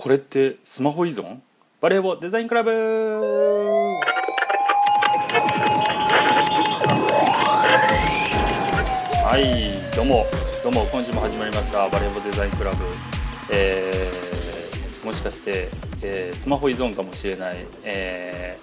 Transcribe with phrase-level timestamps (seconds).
[0.00, 1.38] これってスマホ依存？
[1.80, 2.70] バレーボデザインクラブ。
[9.24, 10.24] はいどうも
[10.62, 11.88] どうも今週も始まりました。
[11.88, 12.84] バレーボデザインクラブ、
[13.50, 15.68] えー、もしかして、
[16.00, 18.56] えースマホ依存かもしれない、え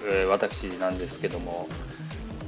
[0.00, 1.68] ーえー私なんですけども、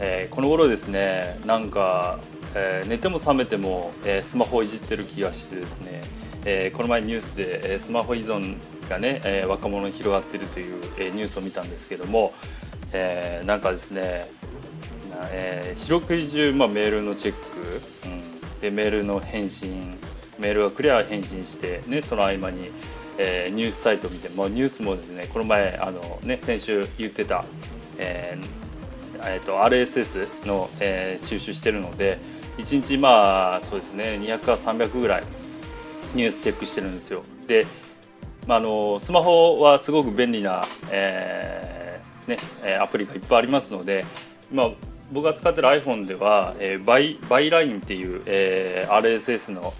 [0.01, 2.19] えーこの頃ですねなんか、
[2.55, 6.03] えー寝ても覚めても、えースマホをいじってる気がしてですね、
[6.45, 8.57] えーこの前ニュースで、えースマホ依存
[8.89, 12.33] がね、えー若者に広がっているという、えーニュースを見たんですけども、
[12.93, 14.31] えーなんかですね
[15.31, 19.99] え四六時中、まあ、メールのチェック、うん、でメールの返信
[20.39, 22.71] メールがクリア返信して、ね、その合間に、
[23.19, 27.45] えーニュースサイト見て、まあ、ニュースもですねこの前あの、ね、先週言ってた、
[27.99, 28.47] えー
[29.21, 32.19] えーと RSS の、えー収集してるので
[32.59, 35.25] 1日まあそうですね200か300ぐらい
[36.15, 37.23] ニュースチェックしてるんですよ。
[37.47, 37.67] で
[38.47, 44.07] まあ、あのスマホはすごく便利な、えーね、えーアプリがいっぱいありますので、
[44.51, 44.71] まあ、
[45.13, 49.75] 僕が使ってる iPhone では、えーバイバイラインっていう、えー RSS の、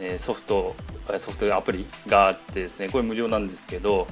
[0.00, 0.76] えーソフト
[1.08, 4.06] えーソフトアプリがあってですねこれ無料なんですけど、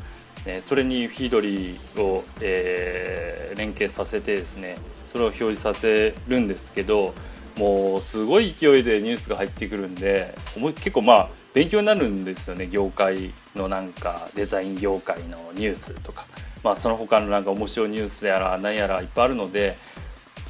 [0.46, 7.14] えーそれにフィードリーを、えー連携させてですねそれを表示させるんですけど
[7.56, 10.34] もうすごい勢いでニュースが入ってくるんで
[10.76, 16.26] 結構まあ勉強になるんですよね業界のなんかデザイン業界のニュースとか、
[16.64, 19.76] まあ、その他のなんか面白いニュースやら何やらいっぱいあるので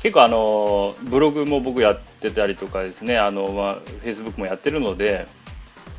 [0.03, 5.27] 結構あのブログも僕やってたりとかですねあの、まあ、Facebook もやってるので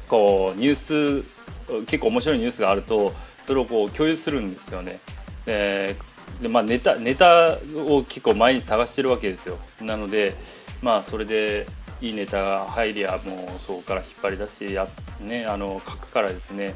[0.08, 5.00] こうニュース結構面白いニュースがあるとそれをこう共有するんですよね。
[5.45, 5.95] で
[6.42, 7.58] でまあ、ネタネタ
[7.88, 9.58] を結構毎日探してるわけですよ。
[9.82, 10.36] なので
[10.84, 11.66] まあそれで
[12.02, 14.88] いいネタが入りゃもうそこから引っ張り出してや、
[15.22, 16.76] ね、あの書くからですね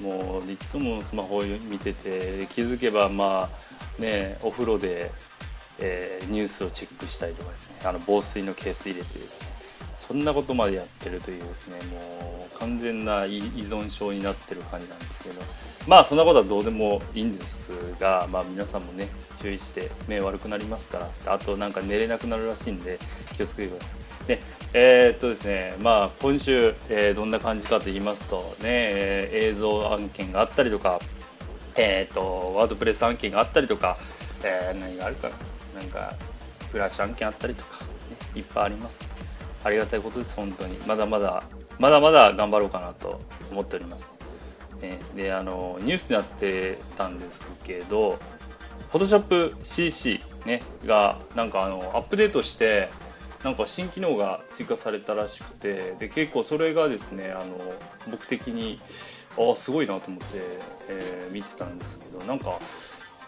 [0.00, 3.48] もういつもスマホを見てて気づけばま
[3.98, 5.10] あねお風呂で、
[5.78, 9.46] えーニュースをチェックしたりとかですねあの防水のケース入れてですね
[9.96, 15.40] そんなことまでやってるというですねもう完全な依依存症になってる感じなんですけど
[15.86, 17.72] まあそんなことはどうでもいいんです。
[18.00, 19.08] が、まあ、皆さんもね
[19.40, 22.98] 注意して目悪くなりますからあとなんか寝れなくなるらしいんで
[23.36, 24.28] 気をつけてください。
[24.28, 24.40] で
[24.72, 31.00] えーっとですねまあ今週、えーどんな感じかと言いますとね、え映像案件があったりとか
[31.76, 33.98] えー、とワードプレス案件があったりとか、
[34.42, 36.14] え何があるかななんか
[36.72, 37.90] フラッシュ案件あったりとか、ね
[38.34, 39.08] いっぱいあります。
[39.62, 40.76] ありがたいことです本当に。
[40.86, 41.42] まだまだ
[41.78, 43.20] まだまだ頑張ろうかなと
[43.50, 44.14] 思っております、
[44.80, 48.18] ね、であのニュースになってたんですけど
[48.92, 52.88] PhotoshopCC、ね、がなんかあのアップデートして
[53.42, 57.56] なんか新機能が追加されたらしくてで結構それがですねあの
[58.10, 58.80] 僕的に
[59.38, 60.26] ああすごいなと思って、
[60.88, 62.58] えー見てたんですけどなんか、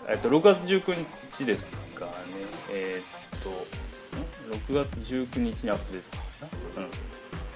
[0.09, 0.95] えっと6月19
[1.31, 2.13] 日ですかね。
[2.71, 3.53] えーっとん
[4.59, 6.23] ？6月19日にアップデートか
[6.81, 6.91] な、うん、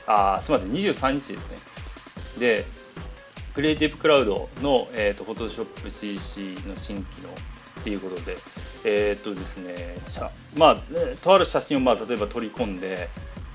[0.06, 0.72] ああすみません。
[0.72, 1.38] 23日ですね。
[2.38, 2.66] で
[3.55, 8.37] クリエイティブクラウドの、えー、と PhotoshopCC の新機能っていうことで
[8.85, 9.97] えーっとですね
[10.57, 10.77] まあ
[11.23, 13.09] とある写真をまあ例えば取り込んで、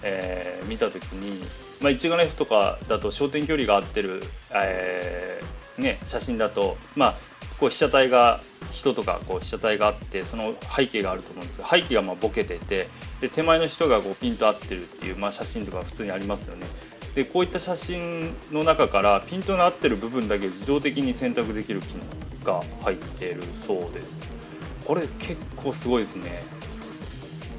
[0.03, 1.44] えー見た時に、
[1.81, 4.22] まあ、一眼レフとかだと焦点距離が合ってる、
[4.53, 7.16] えーね、写真だとまあ
[7.59, 12.88] こう被写体が人とかこう被写体があってその背景があると思うんですが背景がまボケてて
[13.22, 16.68] で手前の人がこうピンと合ってるっていう、まあ、写真とか普通にありますよね。
[17.17, 22.03] でこういった写真の中からピントの合ってる部分だけ自動的に選択できる機能
[22.45, 24.29] が入っているそうです。
[24.85, 26.44] これ結構すごいですね。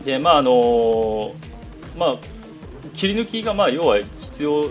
[0.04, 1.34] でまああの
[1.96, 2.16] まあ
[2.94, 4.70] 切り抜きがまあ要は必要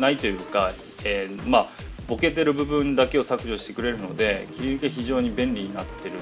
[0.00, 0.72] ないというか、
[1.04, 1.66] えーまあ
[2.08, 6.16] ボケてる部分だけを削除してくれるので切り抜きが非常に便利になってる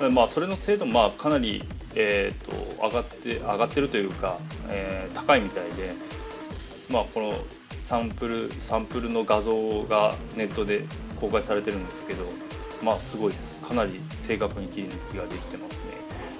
[0.00, 0.10] と。
[0.10, 1.62] まあそれの精度もまあかなり
[1.98, 4.38] えー、と上がって上がってるというか、
[4.68, 5.94] えー高いみたいで、
[6.90, 7.34] まあ、この
[7.80, 10.82] サンプルサンプルの画像がネットで
[11.20, 12.24] 公開されてるんですけど
[12.82, 13.60] まあすごいです。
[13.60, 15.92] かなり正確に切り抜きができてますね。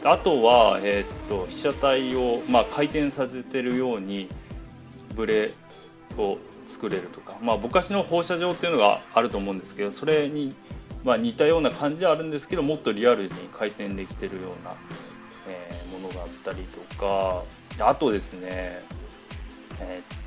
[0.04, 4.28] あとは、えー、と被写体を、まあ、回転させてるように
[5.14, 5.52] ブレ
[6.16, 10.54] を作れるとか、まあ、ぼかしの放射状っていうのがあると思うんですけどそれに、
[11.02, 14.74] まあ、似たような感じはあるんですけどもっとリアルに回転できてるような、
[15.48, 17.42] えーものがあったりとか
[17.78, 18.82] あとですね
[19.80, 20.25] えーっと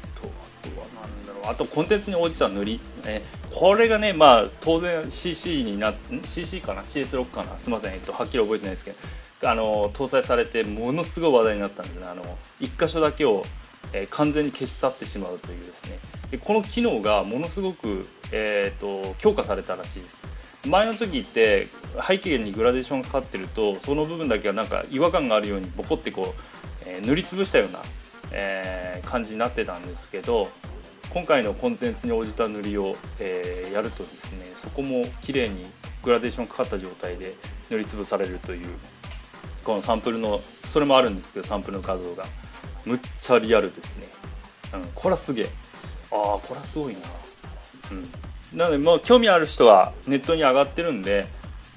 [0.77, 1.51] は何だろう。
[1.51, 3.23] あとコンテンツに応じた塗り、え
[3.53, 5.93] これがねまあ当然 CC にな
[6.25, 7.57] CC かな？CS6 かな？
[7.57, 8.97] すいません、えっと、はっきり覚えてないですけど。
[9.41, 12.07] あの搭載されてものすごい話題になったんでね。
[12.07, 12.23] あの
[12.59, 13.45] 1箇所だけを
[13.93, 15.99] え、完全に消し去ってしまうというですね。
[16.31, 20.25] でこの機能がものすごく、えーと、強化されたらしいです。
[20.65, 21.67] 前の時って
[22.05, 27.79] 背景にグラデーションがかかってるとその部分だけがなんか違和感があるようにボコってこう、えー、塗りつぶしたような、
[28.31, 30.49] えー、感じになってたんですけど
[31.09, 35.65] 今回のコンテンツに応じた塗りを、えー、やるとですねそこも綺麗に
[36.03, 37.33] グラデーションかかった状態で
[37.69, 38.67] 塗りつぶされるという
[39.63, 42.25] このサンプルのそれもあるんですけどサンプルの画像が。
[42.85, 44.07] むっちゃリアルですね、
[44.73, 45.49] うん、これはすげえ。
[46.11, 46.99] ああこれはすごいな。
[47.91, 47.93] う
[48.55, 48.57] ん。
[48.57, 51.27] なのでもう興味ある人はネットに上がってるんで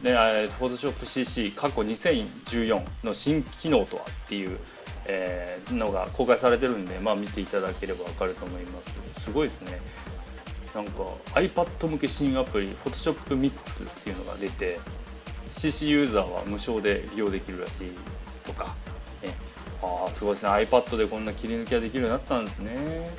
[0.02, 0.12] ね、
[0.58, 4.58] Photoshop CC 過去2014の新機能とはっていう
[5.06, 9.00] えー、のが公開されてるんで、まあ、見ていただければ分かると思います。
[9.20, 9.80] すごいですね。
[10.74, 11.04] なんか
[11.34, 14.80] iPad 向け新アプリ Photoshop Mix っていうのが出て
[15.50, 17.90] CC ユーザーは無償で利用できるらしい
[18.46, 18.74] とか、
[19.22, 19.34] ね、
[19.82, 20.50] ああすごいですね。
[20.50, 23.10] iPad でこんな切り抜きができるようになったんですね。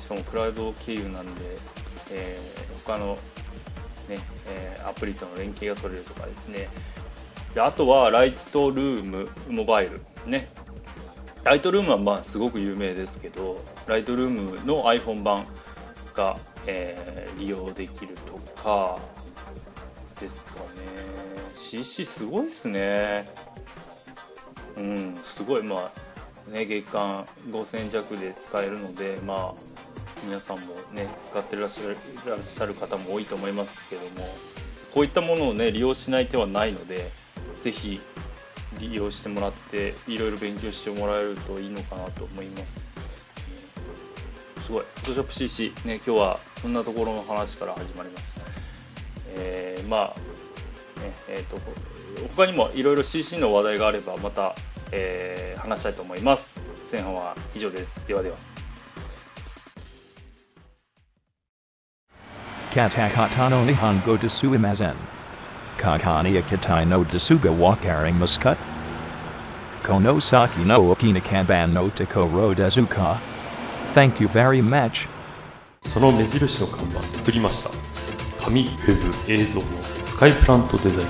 [0.00, 1.40] しかもクラウド経由なんで、
[2.10, 3.16] えー、他の
[4.08, 4.18] ね、
[4.48, 6.68] えー、アプリとの連携が取れるとかですね。
[7.54, 10.00] であとはライトルームモバイル。
[10.26, 10.48] ね。
[11.44, 15.44] ライトルームはまあすごく有名ですけどライトルームの iPhone 版
[16.14, 18.98] が、えー、利用できるとか
[20.20, 20.60] ですかね。
[21.54, 23.28] CC すごいっすね。
[24.76, 25.62] うんすごい。
[25.62, 26.12] まあ
[26.50, 29.72] ね月間5000弱で使えるのでまあ
[30.24, 31.96] 皆さんもね使ってらっしゃる
[32.26, 34.28] らっしゃる方も多いと思いますけども
[34.92, 37.10] こういったものをね利用しない手はないので
[37.56, 38.00] 是非
[38.78, 42.80] 利用してもらっていろいろ勉強してもらえるといいのかなと思います。
[44.64, 44.84] すごい。
[45.02, 48.40] PhotoshopCC ね今日はそんなところの話から始まりました
[49.34, 50.32] えー、まあ
[51.00, 51.58] ねえーと、
[52.36, 54.54] 他にもいろいろ CC の話題があればまた、
[54.92, 56.60] えー、話したいと思います。
[56.90, 58.06] 前半は以上です。
[58.06, 58.36] ではでは。
[62.70, 65.21] Katakata no Nihongo de Suimazen.
[65.78, 68.58] Kakani Akitai no Desuga Wakaring Muscut
[69.82, 73.18] Konosaki no Okinakaban no Tokoro Dezuka
[73.92, 75.08] Thank you very much
[75.82, 77.70] その目印の看板作りました
[78.44, 79.66] 紙、ウェブ、映像の
[80.06, 81.08] スカイプラントデザイン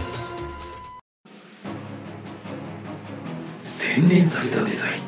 [3.58, 5.02] 洗練されたデザイン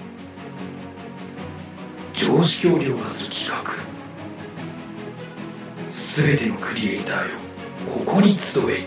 [2.12, 3.72] 常識を凌駕する企画
[5.90, 7.38] すべてのクリエイターよ
[7.92, 8.86] ここに集え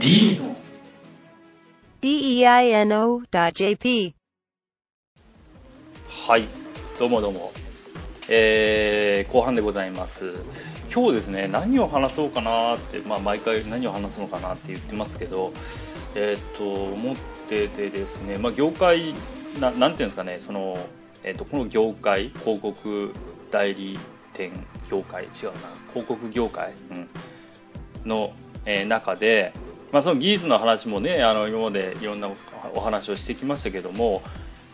[0.00, 0.56] D の。
[2.00, 4.14] Deino.jp
[6.26, 6.48] はい。
[6.98, 7.52] どうもどうも。
[8.30, 10.32] えー、後半でございます。
[10.90, 15.52] 今日ですね何を話そうかなって、まあ、毎回何を話すのかなって言ってますけど
[16.14, 17.16] えっ、と思っ
[17.50, 19.12] ててですね、まあ、業界
[19.60, 20.78] ななんていうんですかねその、
[21.24, 23.12] えーと、この業界広告
[23.50, 23.98] 代理
[24.32, 24.50] 店
[24.90, 25.32] 業界違うな
[25.90, 27.06] 広告業界、うん、
[28.08, 28.32] の、
[28.64, 29.52] えー、中で
[29.92, 32.30] まあ、その技術の話もねあの今までいろんな
[32.74, 34.22] お話をしてきましたけども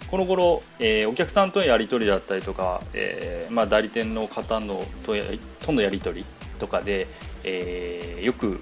[0.08, 5.14] この頃、えー、お客さんとのやり取りだったりとか、えーまあ、代理店の方のと
[5.60, 6.26] とのやり取り
[6.58, 7.06] とかで、
[7.44, 8.60] えー、よく、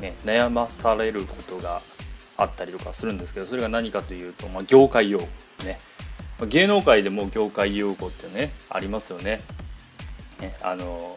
[0.00, 1.80] ね、悩まされることが
[2.36, 5.28] あったりとかするんですけどそれが何かというと、まあ、業界用語
[5.64, 5.78] ね
[6.48, 9.40] 芸能界でも業界用語ってねありますよね。
[10.40, 11.16] ねあの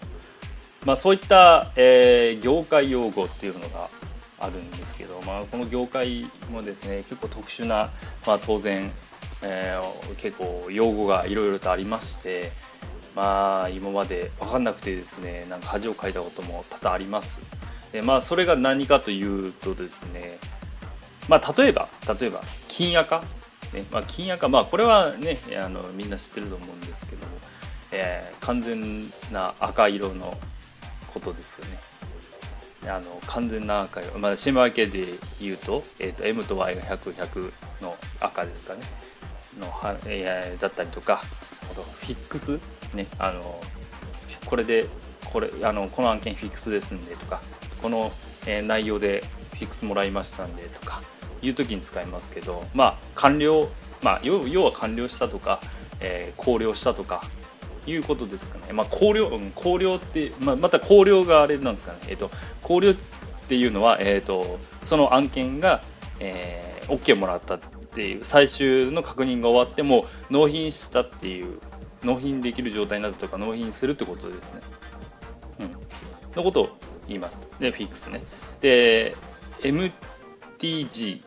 [0.86, 3.90] まあ、そういった、えー、業界用語っていうのが
[4.40, 7.90] あるんですけど、まあ、この業界もですね結構特殊な、
[8.26, 8.92] まあ、当然、
[9.42, 12.52] えー、結構用語がいろいろとありまして
[13.16, 17.40] まあ今まで分かんなくてですねなんか恥をかいたことも多々あります。
[17.92, 20.38] でまあそれが何かというとですね
[21.28, 21.88] まあ例えば
[22.20, 23.24] 例えば金赤
[23.74, 27.34] ねまあ、金赤まあこれはねあのみんな知ってると思うんですけども、
[27.92, 30.38] えー、完全な赤色の
[31.14, 31.80] ことですよね。
[32.86, 35.06] あの完全な赤色、まあ、島分けで
[35.42, 38.82] 言うと,、えーと、M と Y が100100の赤ですかね。
[39.60, 41.22] のは、えー、だったりとか
[41.72, 42.60] あとフィックス。
[42.94, 43.62] ねあの
[44.46, 44.88] これで
[45.26, 47.42] これあのこの案件フィックスですんでとか
[47.82, 48.12] この、
[48.46, 51.02] えー、内容でフィックスもらいましたんでとか
[51.42, 53.70] いう時に使いますけどまあ完了
[54.02, 55.60] まあ要は完了したとか、
[56.00, 57.24] えー、考慮したとか
[57.92, 58.74] いうことですかね。
[58.74, 62.00] まあ、考慮、うん、考慮って、まあ、また考慮があれなんですかね。
[62.08, 62.98] えっ、ー、と、考慮っ
[63.48, 65.82] ていうのは、えっ、ー、と、その案件が、
[66.20, 71.60] えー、OK もらったっていう、最終の確認が終わっても、納品したっていう、
[72.04, 74.62] 納品できる状態になったとか、納品するってことですね。
[75.60, 75.72] うん。
[76.36, 76.78] のことを
[77.08, 77.48] 言います。
[77.60, 78.22] で、フィックスね。
[78.60, 79.16] で、
[79.62, 81.22] MTG、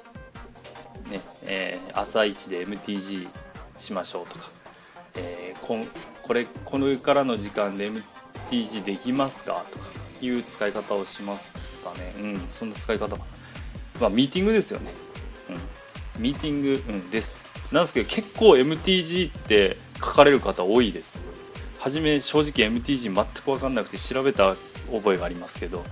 [1.10, 3.28] ね、えー、朝一で MTG
[3.78, 4.50] しましょうとか、
[5.14, 5.86] えーこん
[6.22, 7.90] これこれからの時間で
[8.50, 9.64] MTG できますか？
[9.70, 9.86] とか
[10.20, 12.14] いう使い方をしますかね。
[12.18, 13.16] うんそんな使い方
[14.00, 14.92] まあミーティングですよね。
[16.16, 16.22] うん。
[16.22, 17.44] ミーティング、うん、です。
[17.72, 21.22] なんですけど結構 MTG って書かれる方多いです。
[21.78, 24.54] 初め正直 MTG 全く分かんなくて調べた
[24.92, 25.84] 覚えがありますけど、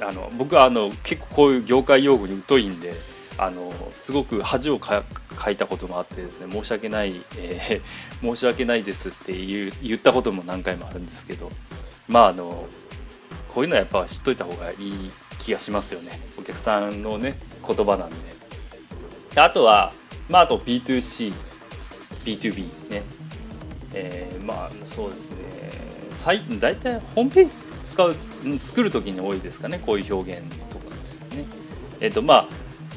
[0.00, 2.94] ん、あの僕はあの結構こういう業界用語に疎いんで
[3.38, 5.04] あのすごく恥をか
[5.36, 11.50] かいたこともあってですね申し訳ない、えー 申し訳ないですって言う言ったことも何回もあるんですけど
[12.08, 12.66] まああの
[13.48, 16.20] こういうのはやっぱ知っといた方がいい気がしますよね。
[16.38, 18.16] お客さんのね言葉なんで。
[19.34, 19.92] であとは
[20.28, 23.02] まああと B2CB2B ね。
[23.94, 25.36] えーまあそうですね。
[26.12, 27.50] 最大体ホームページ
[27.84, 28.14] 使う
[28.60, 29.78] 作る時に多いですかね。
[29.78, 31.44] こういう表現とかですね。
[32.00, 32.48] えっ、とまあ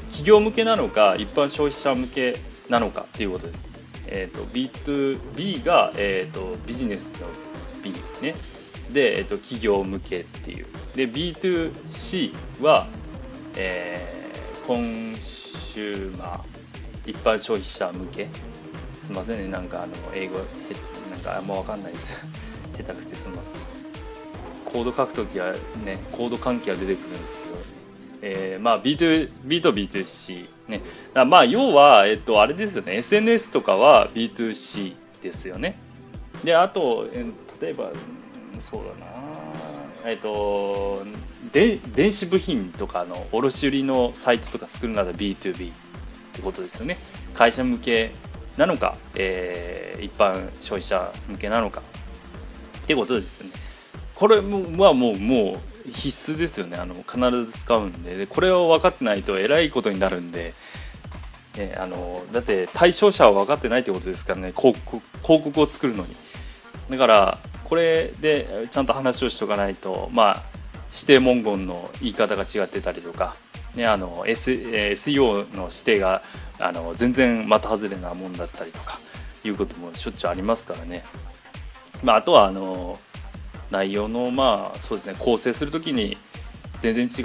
[0.10, 2.38] 企業向けなのか一般消費者向け
[2.70, 3.70] なのかっていうことです。
[4.08, 7.28] えー、と B2B が、えー、とビジネスの
[7.84, 8.36] B ね。
[8.92, 10.66] で、えー、と企業向けっていう。
[10.96, 12.88] で B2C は、
[13.56, 14.20] えー
[14.70, 18.28] コンシューマー一般消費者向け。
[19.02, 19.48] すいませんね。
[19.48, 20.42] なんかあの英語へ
[21.10, 22.24] なんかあんま分かんないです。
[22.78, 23.54] 下手くてすみません。
[24.72, 27.49] コード書くときはねコード関係は出てくるんですけど。
[28.32, 30.82] えーまあ B2B と B2C ね。
[31.14, 32.98] だまあ要はえっとあれですよね。
[32.98, 35.80] SNS とかは B2C ですよね。
[36.44, 37.26] であとえ
[37.60, 37.92] 例えば
[38.60, 39.10] そうだな。
[40.06, 41.04] えっと
[41.52, 45.74] で電子部品とかの卸売のサイトとか作るなら B2B っ
[46.34, 46.98] てことですよね。
[47.34, 48.12] 会社向け
[48.58, 51.82] なのか、えー一般消費者向けなのか
[52.84, 53.52] ってことですよね。
[54.16, 55.60] これもはもうもう
[55.90, 56.78] 必須ですよね。
[56.78, 58.16] あの必ず使うんで。
[58.16, 60.54] でこれを分かってないとえらいことになるんで、
[61.58, 64.54] えあのだって対象者は分かってないってことですからね。
[64.56, 66.16] 広告広告を作るのに。
[66.90, 70.44] だからこれでちゃんと話をしとかないとまあ
[70.92, 73.36] 指定文言の言い方が違ってたりとか、
[73.76, 76.24] ね、あの、S SEO の指定が
[76.60, 79.00] あの全然的外れなもんだったりとか。
[79.44, 81.04] いうこともしょっちゅうありますからね。
[82.04, 82.98] まあ、あとはあの
[83.72, 86.18] 内容のまあそうですね構成するときに
[86.80, 87.22] 全然違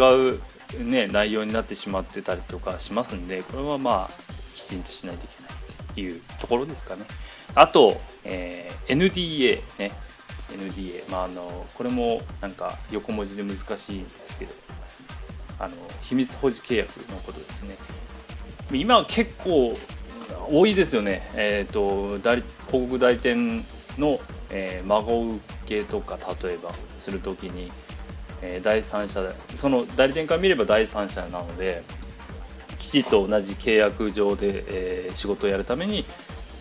[0.79, 7.05] う、ね、内容になってしまってたりとかしますんでこれはまあきちんとしないといけないっていうところですかね。
[7.55, 9.93] あと、えー NDA ね
[10.53, 14.53] NDA まああのこれもなんか横文字で難しいんですけど
[15.59, 17.77] あの秘密保持契約のことですね。
[18.73, 19.77] 今は結構
[20.51, 23.65] 多いですよね、えー、と代理広告代理店
[23.99, 24.19] の、
[24.51, 27.71] えー孫受けとか例えばするときに、
[28.43, 31.83] え第三者その代理店から見れば第三者なので
[32.79, 36.05] きちっと同じ契約上で、え仕事をやるために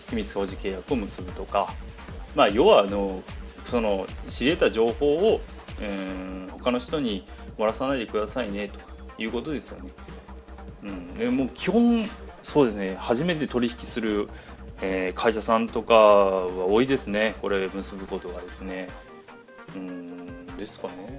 [0.09, 1.73] 秘密保持契約を結ぶとか、
[2.35, 3.23] まあ、要はあの
[3.65, 5.41] その知り得た情報を、
[5.81, 7.25] うん、他の人に
[7.57, 8.79] 漏らさないでくださいねと
[9.21, 9.89] いうことですよね。
[11.17, 12.05] うん、もう基本
[12.43, 14.27] そうですね初めて取引する、
[14.85, 17.35] えー会社さんとかは多いですね。
[17.41, 18.89] これ結ぶことがですね。
[19.75, 21.17] うんですかね。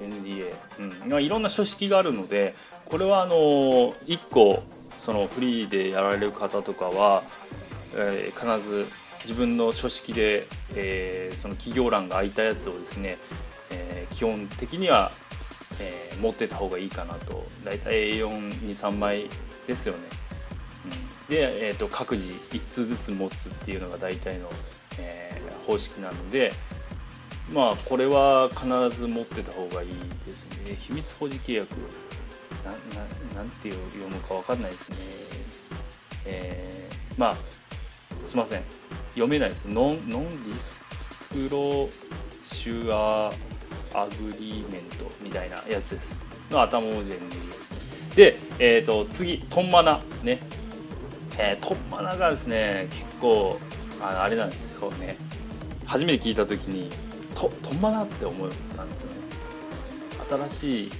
[0.00, 1.10] NDA、うん。
[1.10, 4.62] まあ、いろんな書式があるのでこれはあの1個
[4.98, 7.22] そのフリーでやられる方とかは、
[7.94, 8.86] えー必ず
[9.22, 13.16] 自分の書式で、えーその企業欄が空いたやつをですね、
[13.70, 15.10] えー基本的には
[15.80, 17.44] えー持ってた方がいいかなと。
[17.64, 19.28] 大体 A423 枚
[19.66, 20.00] ですよね、
[21.28, 24.50] で、えー、と各自1通ずつ持つっていうのが大体の、
[24.98, 26.52] えー方式なので
[27.52, 28.66] まあこれは必
[28.96, 29.90] ず持ってた方がいい
[30.24, 30.74] ですね。
[30.76, 31.70] 秘密保持契約
[32.64, 32.76] なな
[33.34, 34.96] なんて読むかわかんないですね。
[36.24, 37.36] えーまあ
[38.24, 38.62] すいません。
[39.10, 39.64] 読めないです。
[39.66, 46.24] non, non-disclosure agreement みたいなやつです。
[46.50, 47.78] の頭文字で塗りですね。
[48.14, 50.38] で、えー、と次トンマナね、
[51.66, 53.58] えートンマナがですね結構
[54.00, 55.16] あのあれなんですよね。
[55.86, 56.90] 初めて聞いた時に
[57.34, 59.16] トトンマナって思ったんですよね。
[60.28, 60.92] 新しい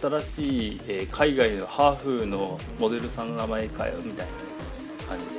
[0.00, 4.32] 新しい、えー海外のハーフのモデルさんの名前かよみたいな
[5.08, 5.32] 感じで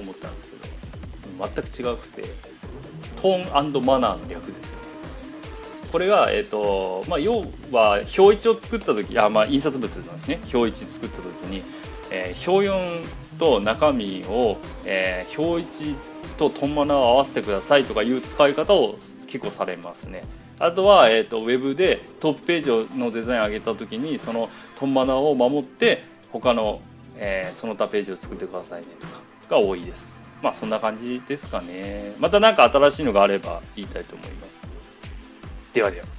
[0.00, 0.64] 思ったんですけど
[1.72, 2.22] 全く違くて
[3.16, 4.84] トーンマナーの略ですよね。
[5.90, 11.62] これが、えーとまあ、要は表一を作った時あ、まあ、印刷物のね表一作った時に、
[12.10, 15.96] えー表4と中身を、えー表一
[16.36, 18.96] とトンマナを合わせてくださいとかいう使い方を
[19.26, 20.22] 結構されますね。
[20.60, 26.80] あとは、えー、とウェブでトップページのデザインを上げた時にそのトンマナを守って他の、
[27.16, 30.18] えーその他ページを作ってくださいねとかが多いです。
[30.42, 32.14] まあそんな感じですかね。
[32.18, 34.62] また何か新しいのがあれば言いたいと思います。
[35.72, 36.17] ではでは。